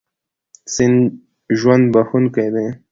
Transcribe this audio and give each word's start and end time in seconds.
سیند 0.73 1.01
ژوند 1.59 1.85
بښونکی 1.93 2.47
دی. 2.53 2.67